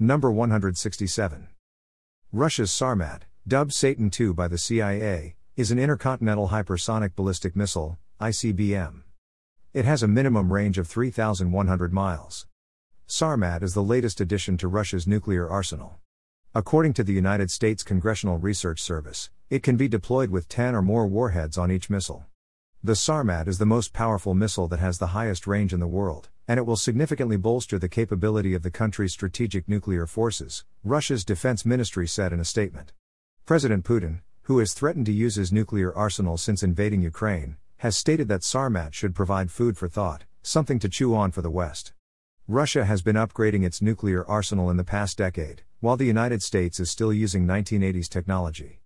[0.00, 1.48] Number 167.
[2.30, 9.02] Russia's Sarmat, dubbed Satan II by the CIA, is an intercontinental hypersonic ballistic missile, ICBM.
[9.74, 12.46] It has a minimum range of 3,100 miles.
[13.08, 15.98] Sarmat is the latest addition to Russia's nuclear arsenal.
[16.54, 20.82] According to the United States Congressional Research Service, it can be deployed with 10 or
[20.82, 22.24] more warheads on each missile.
[22.84, 26.28] The Sarmat is the most powerful missile that has the highest range in the world,
[26.48, 31.66] and it will significantly bolster the capability of the country's strategic nuclear forces, Russia's defense
[31.66, 32.92] ministry said in a statement.
[33.44, 38.28] President Putin, who has threatened to use his nuclear arsenal since invading Ukraine, has stated
[38.28, 41.92] that Sarmat should provide food for thought, something to chew on for the West.
[42.48, 46.80] Russia has been upgrading its nuclear arsenal in the past decade, while the United States
[46.80, 48.80] is still using 1980s technology.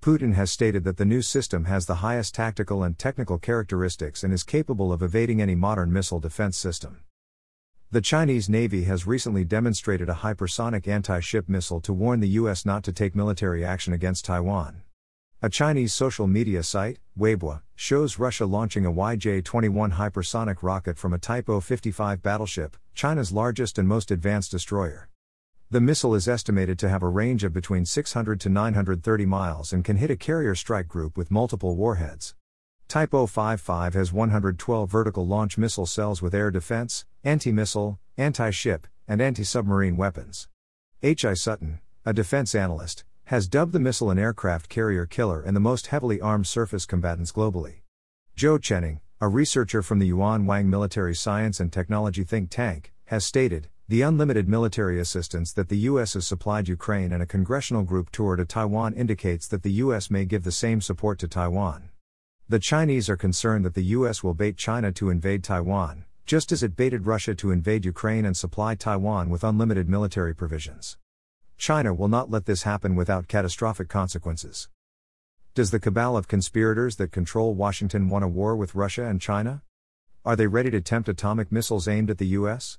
[0.00, 4.32] Putin has stated that the new system has the highest tactical and technical characteristics and
[4.32, 7.00] is capable of evading any modern missile defense system.
[7.90, 12.64] The Chinese Navy has recently demonstrated a hypersonic anti ship missile to warn the U.S.
[12.64, 14.82] not to take military action against Taiwan.
[15.42, 21.12] A Chinese social media site, Weibo, shows Russia launching a YJ 21 hypersonic rocket from
[21.12, 25.08] a Type 55 battleship, China's largest and most advanced destroyer.
[25.70, 29.84] The missile is estimated to have a range of between 600 to 930 miles and
[29.84, 32.34] can hit a carrier strike group with multiple warheads.
[32.88, 38.86] Type 055 has 112 vertical launch missile cells with air defense, anti missile, anti ship,
[39.06, 40.48] and anti submarine weapons.
[41.02, 41.34] H.I.
[41.34, 45.88] Sutton, a defense analyst, has dubbed the missile an aircraft carrier killer and the most
[45.88, 47.82] heavily armed surface combatants globally.
[48.38, 53.26] Zhou Chenming, a researcher from the Yuan Wang Military Science and Technology think tank, has
[53.26, 56.12] stated the unlimited military assistance that the U.S.
[56.12, 60.10] has supplied Ukraine and a congressional group tour to Taiwan indicates that the U.S.
[60.10, 61.88] may give the same support to Taiwan.
[62.50, 64.22] The Chinese are concerned that the U.S.
[64.22, 68.36] will bait China to invade Taiwan, just as it baited Russia to invade Ukraine and
[68.36, 70.98] supply Taiwan with unlimited military provisions.
[71.56, 74.68] China will not let this happen without catastrophic consequences.
[75.54, 79.62] Does the cabal of conspirators that control Washington want a war with Russia and China?
[80.26, 82.76] Are they ready to tempt atomic missiles aimed at the U.S.?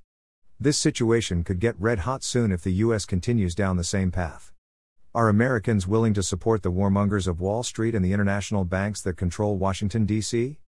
[0.62, 4.52] This situation could get red hot soon if the US continues down the same path.
[5.16, 9.16] Are Americans willing to support the warmongers of Wall Street and the international banks that
[9.16, 10.59] control Washington, D.C.?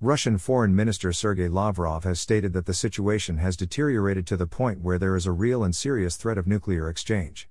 [0.00, 4.80] Russian Foreign Minister Sergei Lavrov has stated that the situation has deteriorated to the point
[4.80, 7.48] where there is a real and serious threat of nuclear exchange.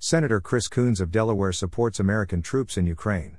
[0.00, 3.38] Senator Chris Coons of Delaware supports American troops in Ukraine.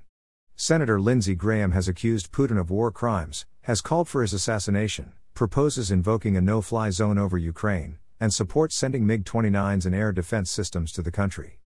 [0.56, 5.92] Senator Lindsey Graham has accused Putin of war crimes, has called for his assassination, proposes
[5.92, 10.52] invoking a no fly zone over Ukraine, and supports sending MiG 29s and air defense
[10.52, 11.60] systems to the country.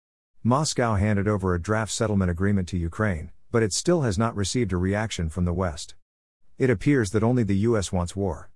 [0.42, 4.72] Moscow handed over a draft settlement agreement to Ukraine, but it still has not received
[4.72, 5.94] a reaction from the West.
[6.58, 7.92] It appears that only the U.S.
[7.92, 8.50] wants war.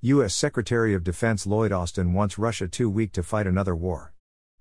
[0.00, 0.34] U.S.
[0.34, 4.12] Secretary of Defense Lloyd Austin wants Russia too weak to fight another war.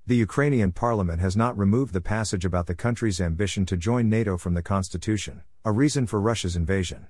[0.08, 4.38] The Ukrainian parliament has not removed the passage about the country's ambition to join NATO
[4.38, 7.08] from the constitution, a reason for Russia's invasion.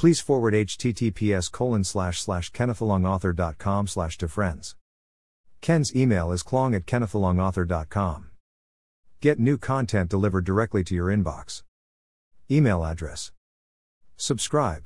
[0.00, 4.74] Please forward https colon slash slash kennethalongauthor.com slash to friends.
[5.60, 8.30] Ken's email is clong at kennethalongauthor.com.
[9.20, 11.64] Get new content delivered directly to your inbox.
[12.50, 13.30] Email address.
[14.16, 14.84] Subscribe.